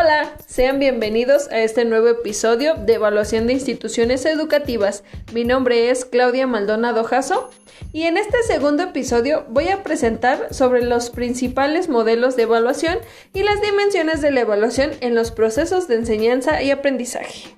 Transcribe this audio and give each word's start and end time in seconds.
Hola, 0.00 0.30
sean 0.46 0.78
bienvenidos 0.78 1.48
a 1.48 1.58
este 1.58 1.84
nuevo 1.84 2.06
episodio 2.06 2.74
de 2.76 2.94
Evaluación 2.94 3.48
de 3.48 3.54
Instituciones 3.54 4.24
Educativas. 4.26 5.02
Mi 5.32 5.42
nombre 5.42 5.90
es 5.90 6.04
Claudia 6.04 6.46
Maldonado 6.46 7.02
Jasso 7.02 7.50
y 7.92 8.04
en 8.04 8.16
este 8.16 8.40
segundo 8.44 8.84
episodio 8.84 9.44
voy 9.48 9.70
a 9.70 9.82
presentar 9.82 10.54
sobre 10.54 10.84
los 10.84 11.10
principales 11.10 11.88
modelos 11.88 12.36
de 12.36 12.44
evaluación 12.44 12.98
y 13.34 13.42
las 13.42 13.60
dimensiones 13.60 14.20
de 14.20 14.30
la 14.30 14.42
evaluación 14.42 14.92
en 15.00 15.16
los 15.16 15.32
procesos 15.32 15.88
de 15.88 15.96
enseñanza 15.96 16.62
y 16.62 16.70
aprendizaje. 16.70 17.56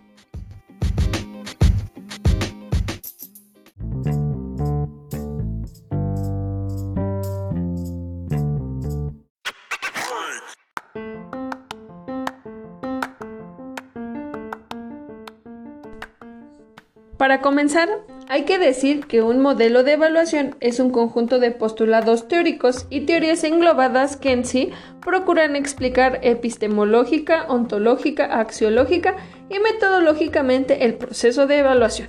Para 17.21 17.43
comenzar, 17.43 17.91
hay 18.31 18.45
que 18.45 18.59
decir 18.59 19.07
que 19.07 19.21
un 19.21 19.43
modelo 19.43 19.85
de 19.85 19.93
evaluación 19.93 20.57
es 20.61 20.81
un 20.81 20.89
conjunto 20.89 21.39
de 21.39 21.51
postulados 21.51 22.29
teóricos 22.29 22.87
y 22.89 23.03
teorías 23.03 23.45
englobadas 23.45 24.17
que 24.17 24.33
en 24.33 24.47
sí 24.47 24.71
procuran 25.05 25.55
explicar 25.55 26.21
epistemológica, 26.23 27.45
ontológica, 27.49 28.41
axiológica 28.41 29.17
y 29.51 29.59
metodológicamente 29.59 30.87
el 30.87 30.95
proceso 30.95 31.47
de 31.47 31.59
evaluación. 31.59 32.09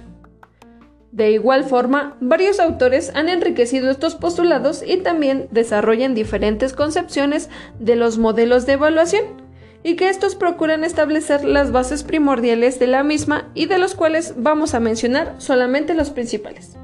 De 1.12 1.32
igual 1.32 1.66
forma, 1.66 2.16
varios 2.22 2.62
autores 2.62 3.12
han 3.14 3.28
enriquecido 3.28 3.92
estos 3.92 4.16
postulados 4.16 4.82
y 4.82 4.96
también 4.96 5.50
desarrollan 5.52 6.16
diferentes 6.16 6.72
concepciones 6.72 7.50
de 7.80 7.98
los 7.98 8.18
modelos 8.18 8.66
de 8.66 8.74
evaluación, 8.74 9.41
y 9.84 9.96
que 9.96 10.10
estos 10.10 10.36
procuran 10.36 10.84
establecer 10.84 11.44
las 11.44 11.72
bases 11.72 12.04
primordiales 12.04 12.80
de 12.80 12.88
la 12.88 13.04
misma 13.04 13.50
y 13.54 13.66
de 13.66 13.78
los 13.78 13.96
cuales 13.96 14.36
vamos 14.38 14.74
a 14.74 14.80
mencionar 14.80 15.36
solamente 15.40 15.94
los 15.94 16.12
principales. 16.12 16.78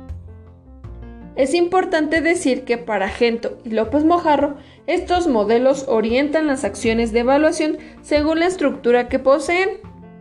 Es 1.35 1.53
importante 1.53 2.21
decir 2.21 2.63
que 2.63 2.79
para 2.79 3.09
Gento 3.09 3.59
y 3.63 3.69
López 3.69 4.03
Mojarro, 4.03 4.57
estos 4.87 5.27
modelos 5.27 5.85
orientan 5.87 6.47
las 6.47 6.63
acciones 6.63 7.11
de 7.11 7.19
evaluación 7.19 7.77
según 8.01 8.39
la 8.39 8.47
estructura 8.47 9.07
que 9.07 9.19
poseen, 9.19 9.69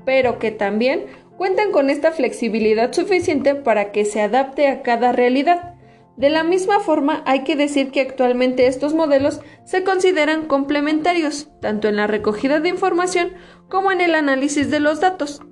pero 0.04 0.38
que 0.38 0.50
también 0.50 1.06
cuentan 1.38 1.72
con 1.72 1.88
esta 1.88 2.12
flexibilidad 2.12 2.92
suficiente 2.92 3.54
para 3.54 3.92
que 3.92 4.04
se 4.04 4.20
adapte 4.20 4.68
a 4.68 4.82
cada 4.82 5.12
realidad, 5.12 5.75
de 6.16 6.30
la 6.30 6.44
misma 6.44 6.80
forma, 6.80 7.22
hay 7.26 7.44
que 7.44 7.56
decir 7.56 7.90
que 7.90 8.00
actualmente 8.00 8.66
estos 8.66 8.94
modelos 8.94 9.40
se 9.64 9.84
consideran 9.84 10.46
complementarios, 10.46 11.50
tanto 11.60 11.88
en 11.88 11.96
la 11.96 12.06
recogida 12.06 12.58
de 12.60 12.70
información 12.70 13.32
como 13.68 13.92
en 13.92 14.00
el 14.00 14.14
análisis 14.14 14.70
de 14.70 14.80
los 14.80 15.00
datos. 15.00 15.42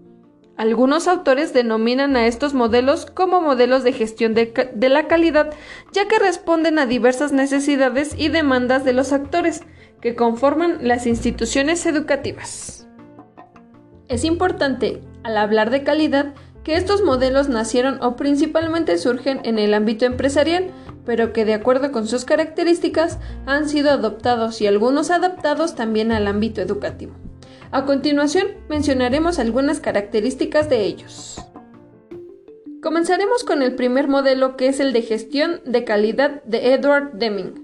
Algunos 0.57 1.07
autores 1.09 1.53
denominan 1.53 2.17
a 2.17 2.27
estos 2.27 2.55
modelos 2.55 3.07
como 3.07 3.43
modelos 3.43 3.83
de 3.83 3.93
gestión 3.93 4.35
de, 4.35 4.89
la 4.89 5.07
calidad, 5.07 5.53
ya 5.93 6.09
que 6.09 6.19
responden 6.19 6.79
a 6.79 6.87
diversas 6.87 7.33
necesidades 7.33 8.15
y 8.17 8.29
demandas 8.29 8.85
de 8.85 8.93
los 8.93 9.13
actores 9.13 9.65
que 10.01 10.15
conforman 10.15 10.79
las 10.81 11.07
instituciones 11.07 11.85
educativas. 11.87 12.89
Es 14.09 14.25
importante, 14.25 15.03
al 15.25 15.37
hablar 15.37 15.71
de 15.71 15.83
calidad, 15.83 16.35
que 16.65 16.77
estos 16.77 17.03
modelos 17.03 17.49
nacieron 17.49 18.03
o 18.03 18.17
principalmente 18.17 18.97
surgen 18.99 19.41
en 19.45 19.59
el 19.59 19.75
ámbito 19.75 20.07
empresarial, 20.07 20.71
pero 21.05 21.33
que 21.33 21.45
de 21.45 21.55
acuerdo 21.55 21.93
con 21.93 22.09
sus 22.09 22.25
características 22.25 23.19
han 23.47 23.69
sido 23.69 23.91
adoptados 23.91 24.61
y 24.63 24.67
algunos 24.67 25.11
adaptados 25.11 25.75
también 25.75 26.11
al 26.11 26.27
ámbito 26.27 26.63
educativo. 26.63 27.13
A 27.71 27.85
continuación 27.85 28.49
mencionaremos 28.69 29.39
algunas 29.39 29.81
características 29.81 30.71
de 30.71 30.85
ellos. 30.85 31.41
Comenzaremos 32.83 33.45
con 33.45 33.63
el 33.63 33.75
primer 33.75 34.09
modelo 34.09 34.57
que 34.57 34.69
es 34.69 34.81
el 34.81 34.93
de 34.93 35.03
gestión 35.03 35.61
de 35.65 35.85
calidad 35.85 36.43
de 36.45 36.75
Edward 36.75 37.13
Deming. 37.15 37.64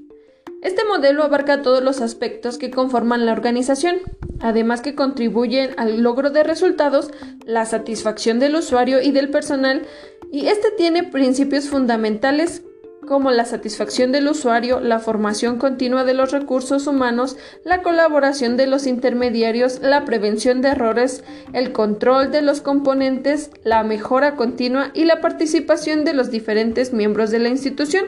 Este 0.62 0.84
modelo 0.84 1.22
abarca 1.22 1.62
todos 1.62 1.82
los 1.82 2.02
aspectos 2.02 2.58
que 2.58 2.70
conforman 2.70 3.24
la 3.24 3.32
organización, 3.32 3.96
además 4.40 4.82
que 4.82 4.94
contribuyen 4.94 5.70
al 5.78 6.02
logro 6.02 6.30
de 6.30 6.42
resultados, 6.42 7.10
la 7.46 7.64
satisfacción 7.64 8.38
del 8.38 8.56
usuario 8.56 9.00
y 9.00 9.10
del 9.10 9.30
personal, 9.30 9.86
y 10.30 10.48
este 10.48 10.70
tiene 10.70 11.02
principios 11.02 11.68
fundamentales 11.68 12.62
como 13.08 13.30
la 13.30 13.44
satisfacción 13.46 14.12
del 14.12 14.28
usuario, 14.28 14.78
la 14.80 15.00
formación 15.00 15.56
continua 15.56 16.04
de 16.04 16.14
los 16.14 16.30
recursos 16.30 16.86
humanos, 16.86 17.36
la 17.64 17.82
colaboración 17.82 18.56
de 18.56 18.66
los 18.66 18.86
intermediarios, 18.86 19.80
la 19.80 20.04
prevención 20.04 20.60
de 20.60 20.68
errores, 20.68 21.24
el 21.52 21.72
control 21.72 22.30
de 22.30 22.42
los 22.42 22.60
componentes, 22.60 23.50
la 23.64 23.82
mejora 23.82 24.36
continua 24.36 24.90
y 24.94 25.06
la 25.06 25.20
participación 25.20 26.04
de 26.04 26.12
los 26.12 26.30
diferentes 26.30 26.92
miembros 26.92 27.30
de 27.30 27.40
la 27.40 27.48
institución 27.48 28.04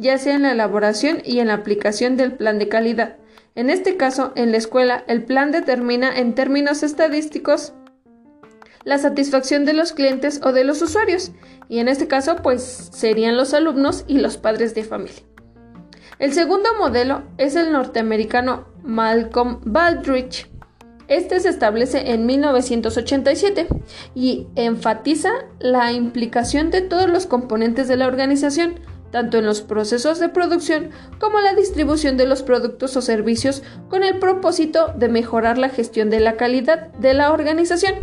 ya 0.00 0.16
sea 0.16 0.34
en 0.34 0.42
la 0.42 0.52
elaboración 0.52 1.20
y 1.24 1.40
en 1.40 1.48
la 1.48 1.54
aplicación 1.54 2.16
del 2.16 2.32
plan 2.32 2.58
de 2.58 2.68
calidad. 2.68 3.18
En 3.54 3.68
este 3.68 3.98
caso, 3.98 4.32
en 4.34 4.50
la 4.50 4.56
escuela, 4.56 5.04
el 5.08 5.24
plan 5.24 5.52
determina 5.52 6.18
en 6.18 6.34
términos 6.34 6.82
estadísticos 6.82 7.74
la 8.84 8.96
satisfacción 8.96 9.66
de 9.66 9.74
los 9.74 9.92
clientes 9.92 10.40
o 10.42 10.52
de 10.52 10.64
los 10.64 10.80
usuarios, 10.80 11.32
y 11.68 11.80
en 11.80 11.88
este 11.88 12.08
caso, 12.08 12.36
pues 12.36 12.62
serían 12.92 13.36
los 13.36 13.52
alumnos 13.52 14.04
y 14.08 14.18
los 14.18 14.38
padres 14.38 14.74
de 14.74 14.84
familia. 14.84 15.22
El 16.18 16.32
segundo 16.32 16.70
modelo 16.78 17.24
es 17.36 17.54
el 17.54 17.70
norteamericano 17.70 18.68
Malcolm 18.82 19.60
Baldrige. 19.64 20.46
Este 21.08 21.40
se 21.40 21.50
establece 21.50 22.12
en 22.12 22.24
1987 22.24 23.66
y 24.14 24.46
enfatiza 24.54 25.30
la 25.58 25.92
implicación 25.92 26.70
de 26.70 26.80
todos 26.80 27.10
los 27.10 27.26
componentes 27.26 27.86
de 27.88 27.96
la 27.96 28.06
organización, 28.06 28.80
tanto 29.10 29.38
en 29.38 29.46
los 29.46 29.60
procesos 29.62 30.18
de 30.18 30.28
producción 30.28 30.90
como 31.18 31.40
la 31.40 31.54
distribución 31.54 32.16
de 32.16 32.26
los 32.26 32.42
productos 32.42 32.96
o 32.96 33.02
servicios 33.02 33.62
con 33.88 34.02
el 34.02 34.18
propósito 34.18 34.92
de 34.96 35.08
mejorar 35.08 35.58
la 35.58 35.68
gestión 35.68 36.10
de 36.10 36.20
la 36.20 36.36
calidad 36.36 36.88
de 36.94 37.14
la 37.14 37.32
organización, 37.32 37.94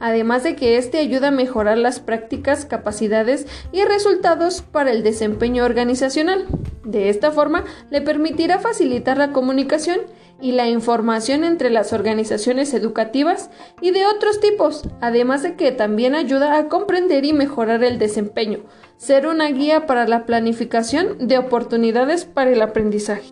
además 0.00 0.42
de 0.42 0.56
que 0.56 0.76
éste 0.76 0.98
ayuda 0.98 1.28
a 1.28 1.32
mejorar 1.32 1.78
las 1.78 2.00
prácticas, 2.00 2.64
capacidades 2.64 3.46
y 3.72 3.82
resultados 3.84 4.62
para 4.62 4.90
el 4.90 5.02
desempeño 5.02 5.64
organizacional. 5.64 6.46
De 6.84 7.08
esta 7.08 7.30
forma, 7.32 7.64
le 7.90 8.00
permitirá 8.00 8.58
facilitar 8.58 9.18
la 9.18 9.32
comunicación 9.32 10.00
y 10.40 10.52
la 10.52 10.68
información 10.68 11.44
entre 11.44 11.70
las 11.70 11.92
organizaciones 11.92 12.74
educativas 12.74 13.50
y 13.80 13.90
de 13.90 14.06
otros 14.06 14.40
tipos, 14.40 14.82
además 15.00 15.42
de 15.42 15.56
que 15.56 15.72
también 15.72 16.14
ayuda 16.14 16.58
a 16.58 16.68
comprender 16.68 17.24
y 17.24 17.32
mejorar 17.32 17.82
el 17.84 17.98
desempeño, 17.98 18.60
ser 18.96 19.26
una 19.26 19.48
guía 19.50 19.86
para 19.86 20.06
la 20.08 20.24
planificación 20.26 21.28
de 21.28 21.38
oportunidades 21.38 22.24
para 22.24 22.50
el 22.50 22.62
aprendizaje. 22.62 23.30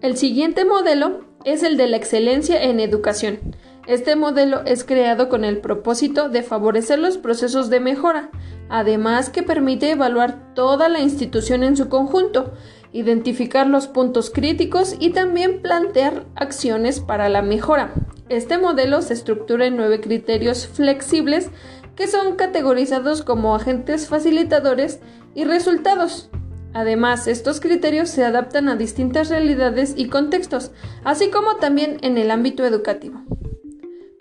El 0.00 0.16
siguiente 0.16 0.64
modelo 0.64 1.24
es 1.44 1.62
el 1.62 1.76
de 1.76 1.86
la 1.86 1.96
excelencia 1.96 2.62
en 2.62 2.80
educación. 2.80 3.38
Este 3.86 4.16
modelo 4.16 4.62
es 4.64 4.84
creado 4.84 5.28
con 5.28 5.44
el 5.44 5.58
propósito 5.58 6.28
de 6.28 6.42
favorecer 6.42 6.98
los 6.98 7.18
procesos 7.18 7.70
de 7.70 7.78
mejora, 7.78 8.30
además 8.68 9.30
que 9.30 9.42
permite 9.42 9.90
evaluar 9.90 10.54
toda 10.54 10.88
la 10.88 11.00
institución 11.00 11.62
en 11.62 11.76
su 11.76 11.88
conjunto, 11.88 12.52
identificar 12.92 13.66
los 13.66 13.86
puntos 13.86 14.30
críticos 14.30 14.96
y 14.98 15.10
también 15.10 15.62
plantear 15.62 16.24
acciones 16.34 17.00
para 17.00 17.28
la 17.28 17.42
mejora. 17.42 17.92
Este 18.28 18.58
modelo 18.58 19.02
se 19.02 19.14
estructura 19.14 19.66
en 19.66 19.76
nueve 19.76 20.00
criterios 20.00 20.66
flexibles 20.66 21.50
que 21.96 22.06
son 22.06 22.36
categorizados 22.36 23.22
como 23.22 23.54
agentes 23.54 24.06
facilitadores 24.08 25.00
y 25.34 25.44
resultados. 25.44 26.30
Además, 26.74 27.26
estos 27.26 27.60
criterios 27.60 28.10
se 28.10 28.24
adaptan 28.24 28.68
a 28.68 28.76
distintas 28.76 29.30
realidades 29.30 29.94
y 29.96 30.08
contextos, 30.08 30.72
así 31.04 31.30
como 31.30 31.56
también 31.56 31.96
en 32.02 32.18
el 32.18 32.30
ámbito 32.30 32.64
educativo. 32.66 33.22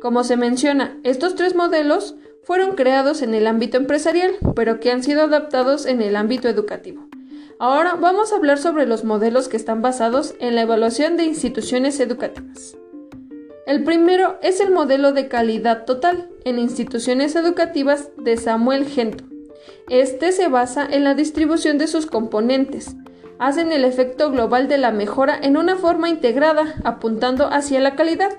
Como 0.01 0.23
se 0.23 0.37
menciona, 0.37 0.97
estos 1.03 1.35
tres 1.35 1.53
modelos 1.53 2.15
fueron 2.43 2.75
creados 2.75 3.21
en 3.21 3.33
el 3.33 3.47
ámbito 3.47 3.75
empresarial, 3.77 4.31
pero 4.55 4.79
que 4.79 4.91
han 4.91 5.03
sido 5.03 5.23
adaptados 5.23 5.85
en 5.85 6.01
el 6.01 6.15
ámbito 6.15 6.47
educativo. 6.47 7.09
Ahora 7.59 7.95
vamos 7.99 8.31
a 8.31 8.35
hablar 8.35 8.57
sobre 8.57 8.85
los 8.85 9.03
modelos 9.03 9.47
que 9.47 9.57
están 9.57 9.81
basados 9.81 10.35
en 10.39 10.55
la 10.55 10.61
evaluación 10.61 11.17
de 11.17 11.25
instituciones 11.25 11.99
educativas. 11.99 12.77
El 13.65 13.83
primero 13.83 14.37
es 14.43 14.59
el 14.59 14.69
modelo 14.69 15.11
de 15.11 15.27
calidad 15.27 15.85
total 15.85 16.29
en 16.43 16.59
instituciones 16.59 17.35
educativas 17.35 18.09
de 18.15 18.37
Samuel 18.37 18.85
Gento. 18.85 19.23
Este 19.89 20.31
se 20.31 20.47
basa 20.49 20.87
en 20.89 21.03
la 21.03 21.15
distribución 21.15 21.79
de 21.79 21.87
sus 21.87 22.05
componentes. 22.05 22.95
Hacen 23.39 23.71
el 23.71 23.83
efecto 23.83 24.29
global 24.29 24.67
de 24.67 24.77
la 24.77 24.91
mejora 24.91 25.39
en 25.41 25.57
una 25.57 25.77
forma 25.77 26.09
integrada, 26.09 26.75
apuntando 26.83 27.47
hacia 27.47 27.79
la 27.79 27.95
calidad. 27.95 28.33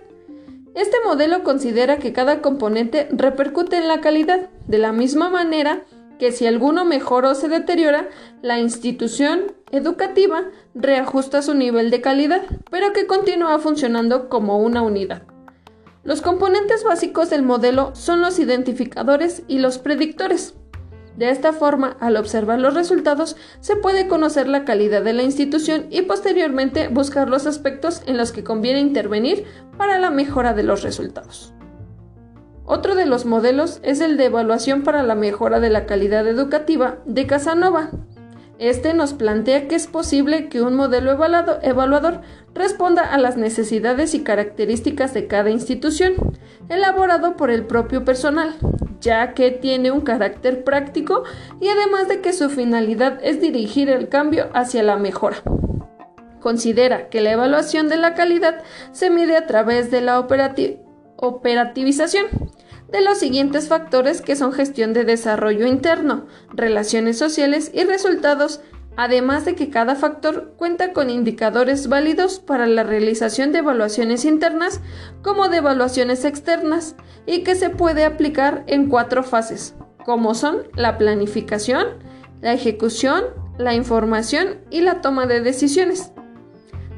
Este 0.76 0.96
modelo 1.04 1.42
considera 1.42 1.98
que 1.98 2.12
cada 2.12 2.40
componente 2.40 3.08
repercute 3.10 3.78
en 3.78 3.88
la 3.88 4.00
calidad, 4.00 4.48
de 4.68 4.78
la 4.78 4.92
misma 4.92 5.28
manera 5.28 5.82
que 6.18 6.32
si 6.32 6.46
alguno 6.46 6.84
mejora 6.84 7.30
o 7.30 7.34
se 7.34 7.48
deteriora, 7.48 8.08
la 8.42 8.58
institución 8.58 9.52
educativa 9.70 10.44
reajusta 10.74 11.42
su 11.42 11.54
nivel 11.54 11.90
de 11.90 12.00
calidad, 12.00 12.42
pero 12.70 12.92
que 12.92 13.06
continúa 13.06 13.58
funcionando 13.58 14.28
como 14.28 14.58
una 14.58 14.82
unidad. 14.82 15.22
Los 16.04 16.22
componentes 16.22 16.84
básicos 16.84 17.30
del 17.30 17.42
modelo 17.42 17.90
son 17.94 18.20
los 18.20 18.38
identificadores 18.38 19.42
y 19.48 19.58
los 19.58 19.78
predictores. 19.78 20.54
De 21.16 21.30
esta 21.30 21.52
forma, 21.52 21.96
al 21.98 22.16
observar 22.16 22.60
los 22.60 22.74
resultados, 22.74 23.36
se 23.60 23.74
puede 23.74 24.06
conocer 24.06 24.48
la 24.48 24.64
calidad 24.64 25.02
de 25.02 25.14
la 25.14 25.22
institución 25.22 25.86
y 25.90 26.02
posteriormente 26.02 26.88
buscar 26.88 27.28
los 27.28 27.46
aspectos 27.46 28.02
en 28.06 28.18
los 28.18 28.32
que 28.32 28.44
conviene 28.44 28.80
intervenir 28.80 29.46
para 29.78 29.98
la 29.98 30.10
mejora 30.10 30.52
de 30.52 30.62
los 30.62 30.82
resultados. 30.82 31.55
Otro 32.66 32.94
de 32.94 33.06
los 33.06 33.24
modelos 33.24 33.80
es 33.82 34.00
el 34.00 34.16
de 34.16 34.26
evaluación 34.26 34.82
para 34.82 35.02
la 35.02 35.14
mejora 35.14 35.60
de 35.60 35.70
la 35.70 35.86
calidad 35.86 36.26
educativa 36.26 36.98
de 37.06 37.26
Casanova, 37.26 37.90
este 38.58 38.94
nos 38.94 39.12
plantea 39.12 39.68
que 39.68 39.74
es 39.74 39.86
posible 39.86 40.48
que 40.48 40.62
un 40.62 40.76
modelo 40.76 41.12
evaluador 41.12 42.22
responda 42.54 43.02
a 43.02 43.18
las 43.18 43.36
necesidades 43.36 44.14
y 44.14 44.22
características 44.22 45.12
de 45.12 45.26
cada 45.26 45.50
institución, 45.50 46.14
elaborado 46.70 47.36
por 47.36 47.50
el 47.50 47.66
propio 47.66 48.06
personal, 48.06 48.54
ya 49.02 49.34
que 49.34 49.50
tiene 49.50 49.90
un 49.90 50.00
carácter 50.00 50.64
práctico 50.64 51.24
y 51.60 51.68
además 51.68 52.08
de 52.08 52.22
que 52.22 52.32
su 52.32 52.48
finalidad 52.48 53.18
es 53.22 53.42
dirigir 53.42 53.90
el 53.90 54.08
cambio 54.08 54.48
hacia 54.54 54.82
la 54.82 54.96
mejora. 54.96 55.36
Considera 56.40 57.10
que 57.10 57.20
la 57.20 57.32
evaluación 57.32 57.90
de 57.90 57.98
la 57.98 58.14
calidad 58.14 58.62
se 58.92 59.10
mide 59.10 59.36
a 59.36 59.46
través 59.46 59.90
de 59.90 60.00
la 60.00 60.18
operativización 61.16 62.26
de 62.90 63.00
los 63.00 63.18
siguientes 63.18 63.68
factores 63.68 64.22
que 64.22 64.36
son 64.36 64.52
gestión 64.52 64.92
de 64.92 65.04
desarrollo 65.04 65.66
interno, 65.66 66.26
relaciones 66.54 67.18
sociales 67.18 67.70
y 67.74 67.84
resultados, 67.84 68.60
además 68.96 69.44
de 69.44 69.54
que 69.54 69.70
cada 69.70 69.96
factor 69.96 70.54
cuenta 70.56 70.92
con 70.92 71.10
indicadores 71.10 71.88
válidos 71.88 72.38
para 72.38 72.66
la 72.66 72.84
realización 72.84 73.52
de 73.52 73.58
evaluaciones 73.58 74.24
internas 74.24 74.80
como 75.22 75.48
de 75.48 75.58
evaluaciones 75.58 76.24
externas 76.24 76.94
y 77.26 77.42
que 77.42 77.56
se 77.56 77.70
puede 77.70 78.04
aplicar 78.04 78.64
en 78.66 78.88
cuatro 78.88 79.22
fases, 79.22 79.74
como 80.04 80.34
son 80.34 80.62
la 80.76 80.96
planificación, 80.96 81.86
la 82.40 82.52
ejecución, 82.52 83.24
la 83.58 83.74
información 83.74 84.60
y 84.70 84.82
la 84.82 85.00
toma 85.00 85.26
de 85.26 85.40
decisiones. 85.40 86.12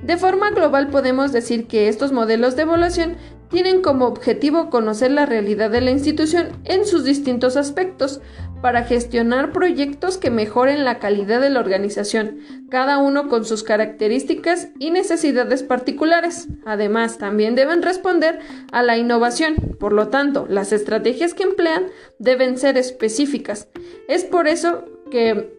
De 0.03 0.17
forma 0.17 0.50
global 0.50 0.88
podemos 0.88 1.32
decir 1.32 1.67
que 1.67 1.88
estos 1.88 2.12
modelos 2.12 2.55
de 2.55 2.62
evaluación 2.62 3.17
tienen 3.50 3.83
como 3.83 4.06
objetivo 4.06 4.71
conocer 4.71 5.11
la 5.11 5.27
realidad 5.27 5.71
de 5.71 5.81
la 5.81 5.91
institución 5.91 6.49
en 6.65 6.87
sus 6.87 7.05
distintos 7.05 7.56
aspectos 7.56 8.21
para 8.61 8.85
gestionar 8.85 9.53
proyectos 9.53 10.19
que 10.19 10.31
mejoren 10.31 10.85
la 10.85 10.99
calidad 10.99 11.41
de 11.41 11.50
la 11.50 11.61
organización, 11.61 12.41
cada 12.71 12.99
uno 12.99 13.29
con 13.29 13.45
sus 13.45 13.62
características 13.62 14.69
y 14.79 14.91
necesidades 14.91 15.62
particulares. 15.62 16.49
Además, 16.67 17.19
también 17.19 17.55
deben 17.55 17.83
responder 17.83 18.41
a 18.73 18.83
la 18.83 18.99
innovación, 18.99 19.55
por 19.79 19.93
lo 19.93 20.09
tanto, 20.09 20.47
las 20.49 20.73
estrategias 20.73 21.35
que 21.35 21.45
emplean 21.45 21.87
deben 22.19 22.59
ser 22.59 22.77
específicas. 22.77 23.69
Es 24.09 24.25
por 24.25 24.49
eso 24.49 24.85
que 25.11 25.56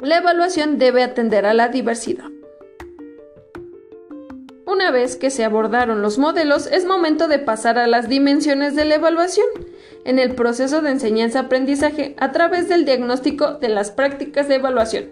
la 0.00 0.18
evaluación 0.18 0.78
debe 0.78 1.02
atender 1.02 1.44
a 1.44 1.54
la 1.54 1.68
diversidad. 1.68 2.30
Una 4.78 4.92
vez 4.92 5.16
que 5.16 5.30
se 5.30 5.44
abordaron 5.44 6.02
los 6.02 6.18
modelos, 6.18 6.68
es 6.68 6.84
momento 6.84 7.26
de 7.26 7.40
pasar 7.40 7.80
a 7.80 7.88
las 7.88 8.08
dimensiones 8.08 8.76
de 8.76 8.84
la 8.84 8.94
evaluación 8.94 9.48
en 10.04 10.20
el 10.20 10.36
proceso 10.36 10.82
de 10.82 10.90
enseñanza-aprendizaje 10.90 12.14
a 12.16 12.30
través 12.30 12.68
del 12.68 12.84
diagnóstico 12.84 13.54
de 13.54 13.70
las 13.70 13.90
prácticas 13.90 14.46
de 14.46 14.54
evaluación. 14.54 15.06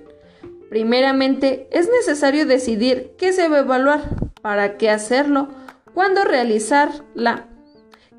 Primeramente, 0.71 1.67
es 1.73 1.91
necesario 1.91 2.47
decidir 2.47 3.11
qué 3.19 3.33
se 3.33 3.49
va 3.49 3.57
a 3.57 3.61
evaluar, 3.63 4.03
para 4.41 4.77
qué 4.77 4.89
hacerlo, 4.89 5.49
cuándo 5.95 6.23
realizarla, 6.23 7.49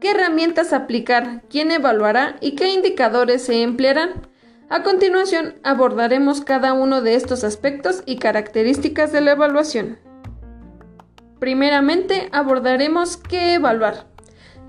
qué 0.02 0.12
herramientas 0.12 0.74
aplicar, 0.74 1.44
quién 1.50 1.72
evaluará 1.72 2.36
y 2.42 2.56
qué 2.56 2.74
indicadores 2.74 3.42
se 3.44 3.62
emplearán. 3.62 4.28
A 4.68 4.84
continuación, 4.84 5.56
abordaremos 5.64 6.42
cada 6.42 6.74
uno 6.74 7.02
de 7.02 7.16
estos 7.16 7.46
aspectos 7.46 8.04
y 8.06 8.18
características 8.18 9.14
de 9.14 9.22
la 9.22 9.32
evaluación. 9.32 10.07
Primeramente 11.40 12.30
abordaremos 12.32 13.18
qué 13.18 13.54
evaluar. 13.54 14.08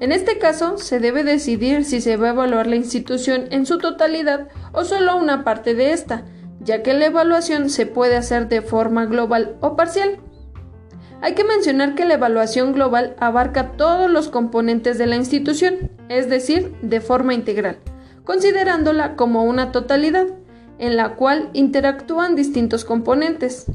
En 0.00 0.12
este 0.12 0.38
caso, 0.38 0.78
se 0.78 1.00
debe 1.00 1.24
decidir 1.24 1.84
si 1.84 2.00
se 2.00 2.16
va 2.16 2.28
a 2.28 2.32
evaluar 2.32 2.66
la 2.66 2.76
institución 2.76 3.46
en 3.50 3.66
su 3.66 3.78
totalidad 3.78 4.48
o 4.72 4.84
solo 4.84 5.16
una 5.16 5.44
parte 5.44 5.74
de 5.74 5.92
esta, 5.92 6.24
ya 6.60 6.82
que 6.82 6.94
la 6.94 7.06
evaluación 7.06 7.70
se 7.70 7.86
puede 7.86 8.16
hacer 8.16 8.48
de 8.48 8.62
forma 8.62 9.06
global 9.06 9.56
o 9.60 9.76
parcial. 9.76 10.20
Hay 11.20 11.34
que 11.34 11.42
mencionar 11.42 11.96
que 11.96 12.04
la 12.04 12.14
evaluación 12.14 12.72
global 12.72 13.16
abarca 13.18 13.72
todos 13.72 14.08
los 14.08 14.28
componentes 14.28 14.98
de 14.98 15.06
la 15.06 15.16
institución, 15.16 15.90
es 16.08 16.28
decir, 16.28 16.76
de 16.82 17.00
forma 17.00 17.34
integral, 17.34 17.78
considerándola 18.22 19.16
como 19.16 19.42
una 19.44 19.72
totalidad, 19.72 20.26
en 20.78 20.96
la 20.96 21.16
cual 21.16 21.50
interactúan 21.54 22.36
distintos 22.36 22.84
componentes, 22.84 23.66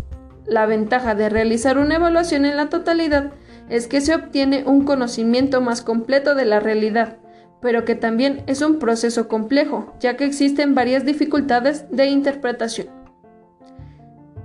la 0.46 0.66
ventaja 0.66 1.16
de 1.16 1.30
realizar 1.30 1.78
una 1.78 1.96
evaluación 1.96 2.46
en 2.46 2.58
la 2.58 2.70
totalidad 2.70 3.32
es 3.70 3.88
que 3.88 4.02
se 4.02 4.14
obtiene 4.14 4.64
un 4.66 4.84
conocimiento 4.86 5.62
más 5.62 5.82
completo 5.82 6.36
de 6.36 6.46
la 6.46 6.60
realidad, 6.60 7.18
pero 7.62 7.86
que 7.86 7.96
también 7.96 8.44
es 8.46 8.62
un 8.62 8.78
proceso 8.78 9.28
complejo, 9.28 9.94
ya 10.00 10.18
que 10.18 10.26
existen 10.26 10.76
varias 10.76 11.06
dificultades 11.06 11.86
de 11.90 12.08
interpretación. 12.08 12.88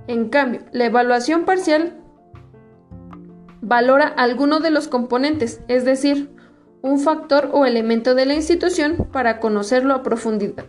En 0.07 0.29
cambio, 0.29 0.63
la 0.73 0.87
evaluación 0.87 1.45
parcial 1.45 1.97
valora 3.61 4.07
alguno 4.07 4.61
de 4.61 4.71
los 4.71 4.89
componentes, 4.89 5.61
es 5.69 5.85
decir, 5.85 6.31
un 6.81 7.01
factor 7.01 7.51
o 7.53 7.67
elemento 7.67 8.15
de 8.15 8.25
la 8.25 8.35
institución 8.35 9.09
para 9.13 9.41
conocerlo 9.41 9.95
a 9.95 10.03
profundidad. 10.03 10.65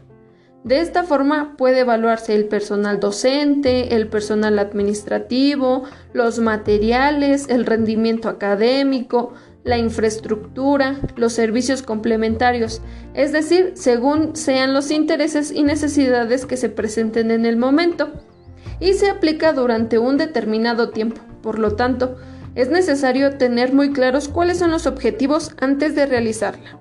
De 0.64 0.82
esta 0.82 1.04
forma 1.04 1.56
puede 1.58 1.80
evaluarse 1.80 2.36
el 2.36 2.46
personal 2.46 3.00
docente, 3.00 3.96
el 3.96 4.08
personal 4.08 4.60
administrativo, 4.60 5.84
los 6.12 6.40
materiales, 6.40 7.48
el 7.50 7.66
rendimiento 7.66 8.28
académico, 8.28 9.34
la 9.64 9.78
infraestructura, 9.78 11.00
los 11.16 11.34
servicios 11.34 11.82
complementarios, 11.82 12.82
es 13.14 13.32
decir, 13.32 13.72
según 13.76 14.36
sean 14.36 14.74
los 14.74 14.92
intereses 14.92 15.52
y 15.52 15.64
necesidades 15.64 16.46
que 16.46 16.58
se 16.58 16.70
presenten 16.70 17.32
en 17.32 17.46
el 17.46 17.56
momento, 17.56 18.12
y 18.82 18.94
se 18.94 19.10
aplica 19.10 19.54
durante 19.54 19.98
un 19.98 20.18
determinado 20.18 20.90
tiempo. 20.90 21.22
Por 21.42 21.60
lo 21.60 21.76
tanto, 21.76 22.18
es 22.56 22.70
necesario 22.70 23.38
tener 23.38 23.74
muy 23.74 23.92
claros 23.92 24.28
cuáles 24.28 24.60
son 24.60 24.72
los 24.72 24.88
objetivos 24.88 25.54
antes 25.60 25.96
de 25.96 26.06
realizarla. 26.06 26.80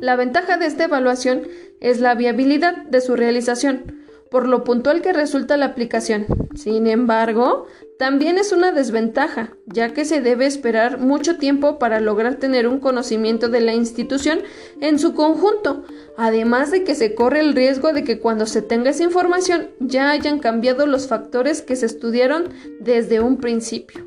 La 0.00 0.14
ventaja 0.14 0.58
de 0.58 0.66
esta 0.66 0.84
evaluación 0.84 1.42
es 1.80 2.00
la 2.00 2.14
viabilidad 2.14 2.76
de 2.84 3.00
su 3.00 3.16
realización, 3.16 4.04
por 4.30 4.46
lo 4.46 4.64
puntual 4.64 5.00
que 5.00 5.12
resulta 5.12 5.56
la 5.56 5.66
aplicación. 5.66 6.26
Sin 6.54 6.86
embargo, 6.86 7.66
también 7.98 8.38
es 8.38 8.52
una 8.52 8.72
desventaja, 8.72 9.56
ya 9.66 9.92
que 9.92 10.04
se 10.04 10.20
debe 10.20 10.46
esperar 10.46 10.98
mucho 10.98 11.36
tiempo 11.36 11.78
para 11.78 12.00
lograr 12.00 12.36
tener 12.36 12.68
un 12.68 12.78
conocimiento 12.78 13.48
de 13.48 13.60
la 13.60 13.74
institución 13.74 14.40
en 14.80 14.98
su 14.98 15.14
conjunto, 15.14 15.84
además 16.16 16.70
de 16.70 16.84
que 16.84 16.94
se 16.94 17.14
corre 17.14 17.40
el 17.40 17.54
riesgo 17.54 17.92
de 17.92 18.04
que 18.04 18.20
cuando 18.20 18.46
se 18.46 18.62
tenga 18.62 18.90
esa 18.90 19.04
información 19.04 19.70
ya 19.80 20.10
hayan 20.10 20.38
cambiado 20.38 20.86
los 20.86 21.08
factores 21.08 21.62
que 21.62 21.76
se 21.76 21.86
estudiaron 21.86 22.50
desde 22.80 23.20
un 23.20 23.38
principio. 23.38 24.06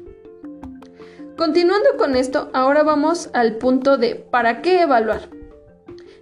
Continuando 1.36 1.90
con 1.98 2.16
esto, 2.16 2.50
ahora 2.54 2.84
vamos 2.84 3.30
al 3.34 3.58
punto 3.58 3.98
de 3.98 4.16
¿para 4.16 4.62
qué 4.62 4.82
evaluar? 4.82 5.41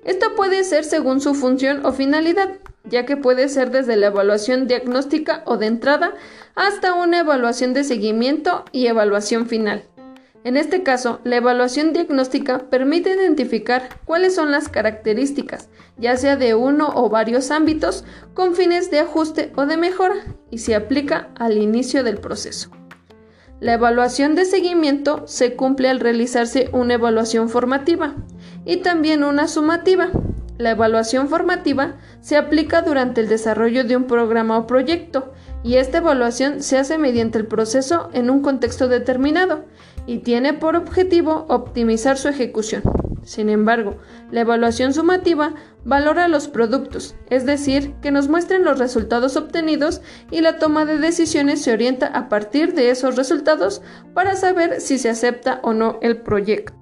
Esto 0.10 0.34
puede 0.36 0.63
ser 0.63 0.86
según 0.86 1.22
su 1.22 1.36
función 1.36 1.86
o 1.86 1.92
finalidad, 1.92 2.50
ya 2.84 3.06
que 3.06 3.16
puede 3.16 3.48
ser 3.48 3.70
desde 3.70 3.96
la 3.96 4.08
evaluación 4.08 4.66
diagnóstica 4.66 5.44
o 5.46 5.58
de 5.58 5.68
entrada 5.68 6.16
hasta 6.56 6.96
una 6.96 7.20
evaluación 7.20 7.75
de 7.75 7.84
seguimiento 7.84 8.66
y 8.72 8.88
evaluación 8.88 9.46
final. 9.46 9.84
En 10.44 10.58
este 10.58 10.82
caso, 10.82 11.20
la 11.25 11.36
evaluación 11.36 11.94
diagnóstica 11.94 12.58
permite 12.72 13.12
identificar 13.12 13.88
cuáles 14.06 14.34
son 14.34 14.50
las 14.50 14.68
características, 14.68 15.70
ya 16.00 16.18
sea 16.18 16.38
de 16.38 16.56
uno 16.56 16.92
o 16.96 17.08
varios 17.12 17.51
ámbitos, 17.51 18.04
con 18.34 18.56
fines 18.56 18.89
de 18.89 19.01
ajuste 19.01 19.51
o 19.58 19.68
de 19.68 19.78
mejora, 19.78 20.16
y 20.50 20.58
se 20.58 20.74
aplica 20.74 21.30
al 21.36 21.56
inicio 21.60 22.04
del 22.04 22.18
proceso. 22.18 22.72
La 23.60 23.74
evaluación 23.74 24.34
de 24.34 24.46
seguimiento 24.46 25.28
se 25.28 25.56
cumple 25.56 25.88
al 25.89 26.00
realizarse 26.00 26.70
una 26.72 26.96
evaluación 26.96 27.48
formativa 27.48 28.16
y 28.66 28.78
también 28.78 29.24
una 29.24 29.48
sumativa. 29.48 30.10
La 30.58 30.72
evaluación 30.72 31.30
formativa 31.30 31.96
se 32.20 32.36
aplica 32.36 32.82
durante 32.82 33.22
el 33.22 33.30
desarrollo 33.30 33.86
de 33.86 33.96
un 33.96 34.06
programa 34.06 34.58
o 34.58 34.68
proyecto 34.68 35.32
y 35.63 35.75
esta 35.75 36.00
evaluación 36.00 36.62
se 36.62 36.78
hace 36.78 36.98
mediante 36.98 37.38
el 37.38 37.48
proceso 37.48 38.10
en 38.13 38.30
un 38.30 38.42
contexto 38.42 38.89
determinado 38.89 39.66
y 40.06 40.20
tiene 40.20 40.54
por 40.54 40.75
objetivo 40.75 41.46
optimizar 41.48 42.18
su 42.18 42.28
ejecución. 42.28 42.84
Sin 43.24 43.50
embargo, 43.50 43.98
la 44.32 44.42
evaluación 44.42 44.94
sumativa 44.94 45.54
valora 45.86 46.28
los 46.28 46.48
productos, 46.48 47.16
es 47.30 47.46
decir, 47.46 47.94
que 48.01 48.12
nos 48.12 48.28
muestren 48.28 48.63
los 48.63 48.80
resultados 48.80 49.38
obtenidos 49.38 50.01
y 50.32 50.42
la 50.42 50.58
toma 50.58 50.86
de 50.86 50.98
decisiones 50.98 51.62
se 51.62 51.74
orienta 51.74 52.08
a 52.08 52.28
partir 52.28 52.74
de 52.74 52.89
esos 52.89 53.16
resultados 53.16 53.82
para 54.13 54.36
saber 54.36 54.82
si 54.82 54.98
se 54.98 55.10
acepta 55.10 55.60
o 55.63 55.74
no 55.74 56.00
el 56.01 56.18
proyecto. 56.18 56.74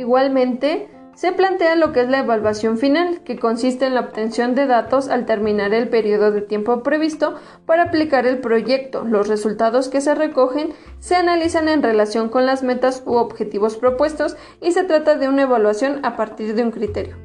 Igualmente, 0.00 0.88
se 1.14 1.30
plantea 1.32 1.76
lo 1.76 1.92
que 1.92 2.00
es 2.00 2.08
la 2.08 2.20
evaluación 2.20 2.78
final, 2.78 3.20
que 3.22 3.38
consiste 3.38 3.84
en 3.84 3.92
la 3.92 4.00
obtención 4.00 4.54
de 4.54 4.66
datos 4.66 5.10
al 5.10 5.26
terminar 5.26 5.74
el 5.74 5.90
periodo 5.90 6.32
de 6.32 6.40
tiempo 6.40 6.82
previsto 6.82 7.34
para 7.66 7.82
aplicar 7.82 8.26
el 8.26 8.38
proyecto. 8.38 9.04
Los 9.04 9.28
resultados 9.28 9.88
que 9.88 10.00
se 10.00 10.14
recogen 10.14 10.70
se 11.00 11.16
analizan 11.16 11.68
en 11.68 11.82
relación 11.82 12.30
con 12.30 12.46
las 12.46 12.62
metas 12.62 13.02
u 13.04 13.16
objetivos 13.16 13.76
propuestos 13.76 14.38
y 14.62 14.72
se 14.72 14.84
trata 14.84 15.16
de 15.16 15.28
una 15.28 15.42
evaluación 15.42 16.00
a 16.02 16.16
partir 16.16 16.54
de 16.54 16.62
un 16.62 16.70
criterio. 16.70 17.16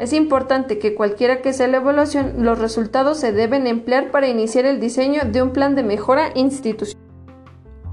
Es 0.00 0.12
importante 0.12 0.80
que 0.80 0.96
cualquiera 0.96 1.40
que 1.40 1.52
sea 1.52 1.68
la 1.68 1.76
evaluación, 1.76 2.44
los 2.44 2.58
resultados 2.58 3.18
se 3.18 3.30
deben 3.30 3.68
emplear 3.68 4.10
para 4.10 4.26
iniciar 4.26 4.66
el 4.66 4.80
diseño 4.80 5.22
de 5.24 5.40
un 5.40 5.52
plan 5.52 5.76
de 5.76 5.84
mejora 5.84 6.32
institucional. 6.34 7.00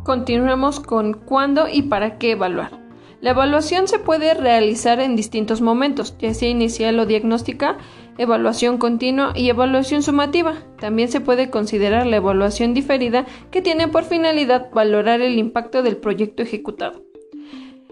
Continuemos 0.04 0.80
con 0.80 1.14
cuándo 1.14 1.68
y 1.72 1.84
para 1.84 2.18
qué 2.18 2.32
evaluar. 2.32 2.81
La 3.22 3.32
evaluación 3.32 3.88
se 3.88 4.00
puede 4.00 4.34
realizar 4.34 5.00
en 5.00 5.16
distintos 5.16 5.62
momentos, 5.62 6.16
ya 6.18 6.34
sea 6.34 6.50
inicial 6.50 7.00
o 7.00 7.06
diagnóstica, 7.06 7.78
evaluación 8.18 8.80
continua 8.80 9.32
y 9.36 9.48
evaluación 9.50 10.02
sumativa. 10.02 10.56
También 10.80 11.08
se 11.08 11.22
puede 11.22 11.52
considerar 11.52 12.08
la 12.08 12.18
evaluación 12.18 12.74
diferida 12.74 13.28
que 13.52 13.62
tiene 13.62 13.88
por 13.88 14.06
finalidad 14.06 14.72
valorar 14.74 15.22
el 15.22 15.38
impacto 15.38 15.84
del 15.84 15.98
proyecto 15.98 16.42
ejecutado. 16.42 17.04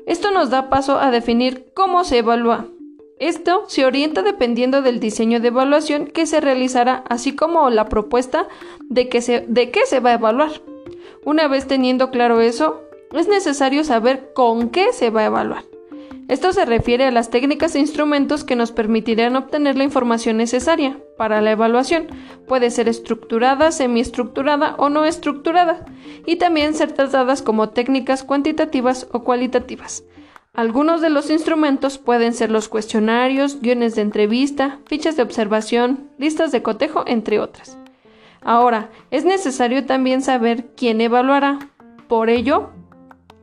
Esto 0.08 0.32
nos 0.32 0.50
da 0.50 0.68
paso 0.68 0.98
a 1.00 1.12
definir 1.12 1.68
cómo 1.76 2.04
se 2.04 2.18
evalúa. 2.18 2.66
Esto 3.20 3.66
se 3.68 3.86
orienta 3.86 4.24
dependiendo 4.24 4.82
del 4.82 5.00
diseño 5.00 5.40
de 5.40 5.50
evaluación 5.50 6.08
que 6.08 6.26
se 6.26 6.42
realizará, 6.42 7.04
así 7.08 7.36
como 7.36 7.70
la 7.70 7.88
propuesta 7.88 8.48
de, 8.90 9.10
qué 9.10 9.22
se 9.22 10.00
va 10.00 10.10
a 10.10 10.14
evaluar. 10.14 10.50
Una 11.24 11.48
vez 11.48 11.68
teniendo 11.68 12.10
claro 12.10 12.42
eso, 12.42 12.82
es 13.14 13.28
necesario 13.28 13.84
saber 13.84 14.32
con 14.34 14.70
qué 14.70 14.94
se 14.94 15.10
va 15.10 15.22
a 15.22 15.26
evaluar. 15.26 15.64
Esto 16.30 16.54
se 16.54 16.64
refiere 16.66 17.06
a 17.06 17.12
las 17.12 17.32
técnicas 17.32 17.74
e 17.74 17.80
instrumentos 17.80 18.44
que 18.44 18.56
nos 18.56 18.72
permitirán 18.72 19.36
obtener 19.36 19.76
la 19.76 19.84
información 19.84 20.38
necesaria 20.38 20.96
para 21.18 21.42
la 21.42 21.52
evaluación. 21.52 22.06
Puede 22.48 22.70
ser 22.70 22.88
estructurada, 22.88 23.72
semiestructurada 23.72 24.76
o 24.78 24.90
no 24.90 25.06
estructurada, 25.06 25.86
y 26.28 26.36
también 26.36 26.76
ser 26.76 26.92
tratadas 26.92 27.42
como 27.42 27.70
técnicas 27.70 28.24
cuantitativas 28.24 29.08
o 29.12 29.24
cualitativas. 29.24 30.04
Algunos 30.54 31.02
de 31.02 31.10
los 31.10 31.32
instrumentos 31.32 31.98
pueden 31.98 32.34
ser 32.34 32.52
los 32.52 32.70
cuestionarios, 32.70 33.60
guiones 33.60 33.96
de 33.96 34.04
entrevista, 34.04 34.78
fichas 34.86 35.16
de 35.16 35.24
observación, 35.24 36.12
listas 36.20 36.52
de 36.52 36.62
cotejo, 36.62 37.04
entre 37.08 37.40
otras. 37.40 37.80
Ahora, 38.42 38.92
es 39.10 39.26
necesario 39.26 39.86
también 39.88 40.22
saber 40.22 40.68
quién 40.76 41.02
evaluará. 41.02 41.58
Por 42.08 42.30
ello, 42.30 42.70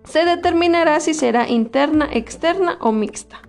se 0.06 0.24
determinará 0.24 0.98
si 1.00 1.12
será 1.12 1.48
interna, 1.48 2.08
externa 2.10 2.78
o 2.80 2.92
mixta. 2.92 3.42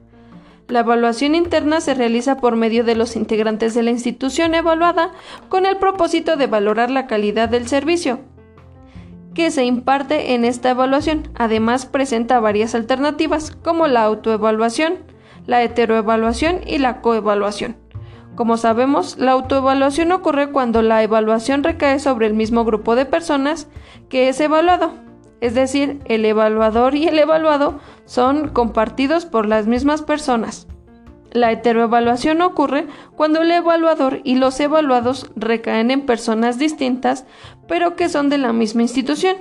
La 0.67 0.79
evaluación 0.81 1.33
interna 1.33 1.79
se 1.79 1.93
realiza 1.93 2.37
por 2.37 2.57
medio 2.57 2.83
de 2.83 2.95
los 2.95 3.15
integrantes 3.15 3.73
de 3.73 3.83
la 3.83 3.91
institución 3.91 4.53
evaluada 4.53 5.11
con 5.47 5.65
el 5.65 5.77
propósito 5.77 6.35
de 6.35 6.47
valorar 6.47 6.91
la 6.91 7.07
calidad 7.07 7.47
del 7.47 7.67
servicio 7.67 8.19
que 9.33 9.51
se 9.51 9.65
imparte 9.65 10.33
en 10.33 10.43
esta 10.43 10.71
evaluación. 10.71 11.29
Además, 11.35 11.85
presenta 11.85 12.39
varias 12.39 12.73
alternativas 12.73 13.51
como 13.63 13.85
la 13.85 14.03
autoevaluación, 14.03 14.95
la 15.45 15.61
heteroevaluación 15.61 16.61
y 16.65 16.79
la 16.79 17.01
coevaluación. 17.01 17.77
Como 18.35 18.57
sabemos, 18.57 19.17
la 19.19 19.33
autoevaluación 19.33 20.11
ocurre 20.11 20.51
cuando 20.51 20.81
la 20.81 21.03
evaluación 21.03 21.63
recae 21.63 21.99
sobre 21.99 22.25
el 22.25 22.33
mismo 22.33 22.65
grupo 22.65 22.95
de 22.95 23.05
personas 23.05 23.67
que 24.09 24.27
es 24.27 24.39
evaluado, 24.39 24.93
es 25.41 25.53
decir, 25.53 25.99
el 26.05 26.25
evaluador 26.25 26.95
y 26.95 27.07
el 27.07 27.19
evaluado 27.19 27.79
son 28.05 28.49
compartidos 28.49 29.25
por 29.25 29.47
las 29.47 29.67
mismas 29.67 30.01
personas. 30.01 30.67
La 31.31 31.51
heteroevaluación 31.51 32.41
ocurre 32.41 32.87
cuando 33.15 33.41
el 33.41 33.51
evaluador 33.51 34.21
y 34.23 34.35
los 34.35 34.59
evaluados 34.59 35.29
recaen 35.35 35.91
en 35.91 36.05
personas 36.05 36.57
distintas, 36.57 37.25
pero 37.67 37.95
que 37.95 38.09
son 38.09 38.29
de 38.29 38.37
la 38.37 38.53
misma 38.53 38.81
institución. 38.81 39.35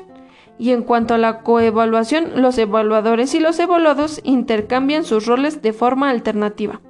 Y 0.59 0.73
en 0.73 0.83
cuanto 0.83 1.15
a 1.15 1.19
la 1.19 1.43
coevaluación, 1.43 2.43
los 2.43 2.59
evaluadores 2.59 3.35
y 3.35 3.41
los 3.41 3.59
evaluados 3.59 4.21
intercambian 4.25 5.05
sus 5.05 5.27
roles 5.27 5.63
de 5.63 5.73
forma 5.73 6.11
alternativa. 6.11 6.81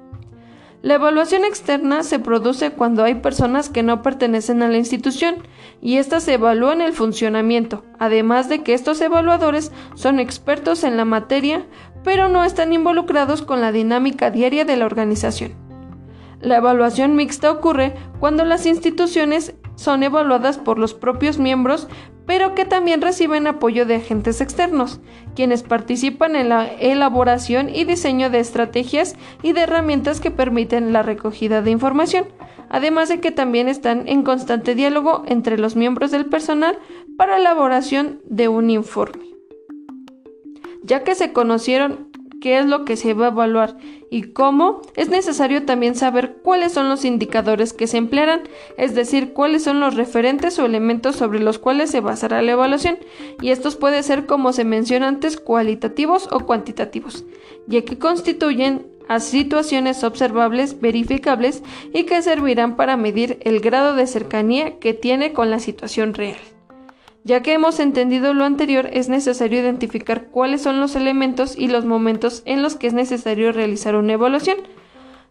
La 0.87 0.95
evaluación 0.95 1.43
externa 1.43 2.01
se 2.01 2.17
produce 2.17 2.71
cuando 2.71 3.03
hay 3.03 3.15
personas 3.15 3.67
que 3.67 3.83
no 3.83 4.01
pertenecen 4.01 4.63
a 4.63 4.69
la 4.69 4.77
institución 4.77 5.35
y 5.81 5.97
éstas 5.97 6.25
evalúan 6.29 6.79
el 6.79 6.93
funcionamiento, 6.93 7.83
además 7.99 8.47
de 8.47 8.63
que 8.63 8.73
estos 8.73 9.01
evaluadores 9.01 9.73
son 9.95 10.21
expertos 10.21 10.85
en 10.85 10.95
la 10.95 11.03
materia, 11.03 11.65
pero 12.05 12.29
no 12.29 12.45
están 12.45 12.71
involucrados 12.71 13.41
con 13.41 13.59
la 13.59 13.73
dinámica 13.73 14.31
diaria 14.31 14.63
de 14.63 14.77
la 14.77 14.85
organización. 14.85 15.55
La 16.39 16.55
evaluación 16.55 17.17
mixta 17.17 17.51
ocurre 17.51 17.93
cuando 18.21 18.45
las 18.45 18.65
instituciones 18.65 19.55
son 19.75 20.03
evaluadas 20.03 20.57
por 20.57 20.79
los 20.79 20.93
propios 20.93 21.37
miembros, 21.37 21.89
pero 22.27 22.53
que 22.53 22.65
también 22.65 23.01
reciben 23.01 23.47
apoyo 23.47 23.85
de 23.85 23.95
agentes 23.95 24.41
externos, 24.41 24.99
quienes 25.33 25.63
participan 25.63 26.35
en 26.35 26.49
la 26.49 26.67
elaboración 26.67 27.73
y 27.73 27.85
diseño 27.85 28.29
de 28.29 28.39
estrategias 28.39 29.15
y 29.41 29.53
de 29.53 29.61
herramientas 29.61 30.19
que 30.19 30.29
permiten 30.29 30.91
la 30.91 31.03
recogida 31.03 31.61
de 31.61 31.71
información, 31.71 32.25
además 32.69 33.07
de 33.07 33.21
que 33.21 33.31
también 33.31 33.69
están 33.69 34.09
en 34.09 34.23
constante 34.23 34.75
diálogo 34.75 35.23
entre 35.25 35.57
los 35.57 35.77
miembros 35.77 36.11
del 36.11 36.25
personal 36.25 36.77
para 37.17 37.39
la 37.39 37.51
elaboración 37.51 38.19
de 38.25 38.49
un 38.49 38.69
informe. 38.69 39.23
Ya 40.83 41.05
que 41.05 41.15
se 41.15 41.31
conocieron 41.31 42.09
qué 42.41 42.59
es 42.59 42.65
lo 42.65 42.85
que 42.85 42.95
se 42.95 43.13
va 43.13 43.25
a 43.25 43.29
evaluar 43.29 43.77
y 44.09 44.31
cómo, 44.31 44.81
es 44.95 45.09
necesario 45.09 45.65
también 45.65 45.95
saber 45.95 46.37
cuáles 46.43 46.71
son 46.71 46.89
los 46.89 47.05
indicadores 47.05 47.73
que 47.73 47.87
se 47.87 47.97
emplearán, 47.97 48.41
es 48.77 48.95
decir, 48.95 49.33
cuáles 49.33 49.63
son 49.63 49.79
los 49.79 49.95
referentes 49.95 50.57
o 50.59 50.65
elementos 50.65 51.15
sobre 51.15 51.39
los 51.39 51.59
cuales 51.59 51.91
se 51.91 51.99
basará 51.99 52.41
la 52.41 52.53
evaluación, 52.53 52.97
y 53.41 53.49
estos 53.49 53.75
pueden 53.75 54.03
ser, 54.03 54.25
como 54.25 54.53
se 54.53 54.65
menciona 54.65 55.07
antes, 55.07 55.37
cualitativos 55.37 56.29
o 56.31 56.41
cuantitativos, 56.41 57.25
ya 57.67 57.83
que 57.83 57.99
constituyen 57.99 58.87
a 59.07 59.19
situaciones 59.19 60.03
observables, 60.03 60.81
verificables 60.81 61.63
y 61.93 62.03
que 62.03 62.21
servirán 62.21 62.75
para 62.75 62.97
medir 62.97 63.39
el 63.41 63.59
grado 63.61 63.95
de 63.95 64.07
cercanía 64.07 64.79
que 64.79 64.93
tiene 64.93 65.33
con 65.33 65.49
la 65.49 65.59
situación 65.59 66.13
real. 66.13 66.37
Ya 67.27 67.41
que 67.41 67.51
hemos 67.51 67.81
entendido 67.81 68.33
lo 68.33 68.45
anterior, 68.45 68.89
es 68.93 69.09
necesario 69.09 69.59
identificar 69.59 70.27
cuáles 70.27 70.61
son 70.61 70.79
los 70.79 70.95
elementos 70.95 71.57
y 71.57 71.67
los 71.67 71.83
momentos 71.83 72.41
en 72.45 72.61
los 72.61 72.77
que 72.77 72.87
es 72.87 72.93
necesario 72.93 73.51
realizar 73.51 73.97
una 73.97 74.13
evaluación, 74.13 74.55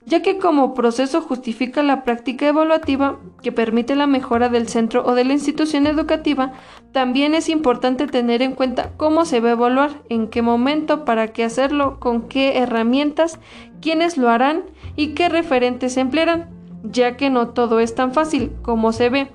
ya 0.04 0.20
que 0.20 0.36
como 0.36 0.74
proceso 0.74 1.22
justifica 1.22 1.82
la 1.82 2.04
práctica 2.04 2.48
evaluativa 2.48 3.18
que 3.42 3.50
permite 3.50 3.96
la 3.96 4.06
mejora 4.06 4.50
del 4.50 4.68
centro 4.68 5.06
o 5.06 5.14
de 5.14 5.24
la 5.24 5.32
institución 5.32 5.86
educativa, 5.86 6.52
también 6.92 7.34
es 7.34 7.48
importante 7.48 8.06
tener 8.06 8.42
en 8.42 8.52
cuenta 8.52 8.92
cómo 8.98 9.24
se 9.24 9.40
va 9.40 9.48
a 9.48 9.52
evaluar, 9.52 10.02
en 10.10 10.28
qué 10.28 10.42
momento, 10.42 11.06
para 11.06 11.28
qué 11.28 11.44
hacerlo, 11.44 11.98
con 11.98 12.28
qué 12.28 12.58
herramientas, 12.58 13.40
quiénes 13.80 14.18
lo 14.18 14.28
harán 14.28 14.64
y 14.96 15.14
qué 15.14 15.30
referentes 15.30 15.96
emplearán, 15.96 16.50
ya 16.82 17.16
que 17.16 17.30
no 17.30 17.48
todo 17.48 17.80
es 17.80 17.94
tan 17.94 18.12
fácil 18.12 18.52
como 18.60 18.92
se 18.92 19.08
ve. 19.08 19.28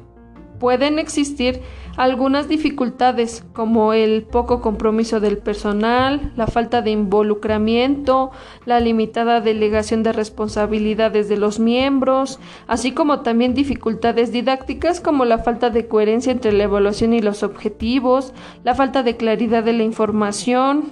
Pueden 0.60 1.00
existir 1.00 1.60
algunas 1.98 2.48
dificultades 2.48 3.44
como 3.54 3.94
el 3.94 4.24
poco 4.24 4.62
compromiso 4.62 5.20
del 5.20 5.38
personal, 5.38 6.32
la 6.36 6.48
falta 6.48 6.82
de 6.82 6.92
involucramiento, 6.92 8.32
la 8.66 8.80
limitada 8.80 9.42
delegación 9.42 10.04
de 10.04 10.14
responsabilidades 10.14 11.30
de 11.30 11.38
los 11.38 11.60
miembros, 11.60 12.40
así 12.68 12.92
como 12.92 13.22
también 13.22 13.54
dificultades 13.54 14.32
didácticas 14.32 15.02
como 15.02 15.26
la 15.26 15.40
falta 15.40 15.70
de 15.70 15.88
coherencia 15.88 16.32
entre 16.32 16.54
la 16.54 16.64
evaluación 16.64 17.14
y 17.14 17.22
los 17.22 17.44
objetivos, 17.44 18.34
la 18.64 18.76
falta 18.76 19.04
de 19.04 19.18
claridad 19.18 19.64
de 19.64 19.74
la 19.74 19.84
información, 19.84 20.92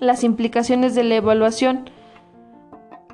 las 0.00 0.24
implicaciones 0.24 0.94
de 0.94 1.04
la 1.04 1.16
evaluación, 1.16 1.90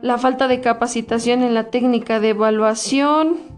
la 0.01 0.19
falta 0.19 0.49
de 0.49 0.61
capacitación 0.61 1.43
en 1.43 1.55
la 1.55 1.71
técnica 1.71 2.21
de 2.21 2.31
evaluación, 2.31 3.55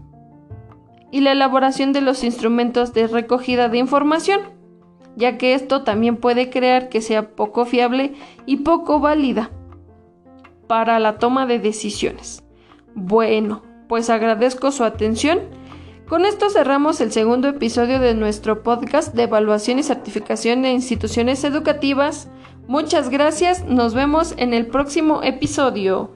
y 1.11 1.21
la 1.21 1.31
elaboración 1.31 1.93
de 1.93 2.01
los 2.01 2.23
instrumentos 2.23 2.93
de 2.93 3.07
recogida 3.07 3.69
de 3.69 3.77
información, 3.77 4.41
ya 5.15 5.37
que 5.37 5.53
esto 5.53 5.83
también 5.83 6.17
puede 6.17 6.49
crear 6.49 6.89
que 6.89 7.01
sea 7.01 7.35
poco 7.35 7.65
fiable 7.65 8.13
y 8.45 8.57
poco 8.57 8.99
válida 8.99 9.51
para 10.67 10.99
la 10.99 11.17
toma 11.17 11.45
de 11.45 11.59
decisiones. 11.59 12.43
Bueno, 12.93 13.63
pues 13.87 14.09
agradezco 14.09 14.71
su 14.71 14.83
atención. 14.83 15.39
Con 16.07 16.25
esto 16.25 16.49
cerramos 16.49 17.01
el 17.01 17.11
segundo 17.11 17.49
episodio 17.49 17.99
de 17.99 18.13
nuestro 18.13 18.63
podcast 18.63 19.13
de 19.13 19.23
evaluación 19.23 19.79
y 19.79 19.83
certificación 19.83 20.61
de 20.61 20.71
instituciones 20.71 21.43
educativas. 21.43 22.29
Muchas 22.67 23.09
gracias, 23.09 23.65
nos 23.65 23.93
vemos 23.93 24.33
en 24.37 24.53
el 24.53 24.67
próximo 24.67 25.21
episodio. 25.23 26.11